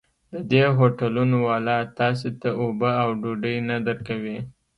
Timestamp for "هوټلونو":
0.77-1.35